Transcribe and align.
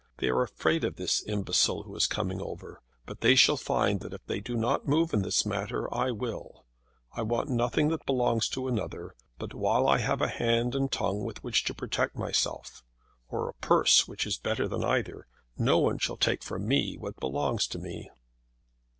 They 0.17 0.29
are 0.29 0.41
afraid 0.41 0.83
of 0.83 0.95
this 0.95 1.21
imbecile 1.27 1.83
who 1.83 1.95
is 1.95 2.07
coming 2.07 2.41
over; 2.41 2.81
but 3.05 3.21
they 3.21 3.35
shall 3.35 3.55
find 3.55 3.99
that 3.99 4.15
if 4.15 4.25
they 4.25 4.39
do 4.39 4.57
not 4.57 4.87
move 4.87 5.13
in 5.13 5.21
the 5.21 5.43
matter, 5.45 5.93
I 5.93 6.09
will. 6.09 6.65
I 7.15 7.21
want 7.21 7.49
nothing 7.51 7.89
that 7.89 8.07
belongs 8.07 8.49
to 8.49 8.67
another; 8.67 9.13
but 9.37 9.53
while 9.53 9.87
I 9.87 9.99
have 9.99 10.19
a 10.19 10.27
hand 10.27 10.73
and 10.73 10.91
tongue 10.91 11.23
with 11.23 11.43
which 11.43 11.65
to 11.65 11.75
protect 11.75 12.15
myself, 12.15 12.83
or 13.29 13.47
a 13.47 13.53
purse, 13.53 14.07
which 14.07 14.25
is 14.25 14.39
better 14.39 14.67
than 14.67 14.83
either, 14.83 15.27
no 15.55 15.77
one 15.77 15.99
shall 15.99 16.17
take 16.17 16.41
from 16.41 16.67
me 16.67 16.97
what 16.97 17.19
belongs 17.19 17.67
to 17.67 17.77
me." 17.77 18.09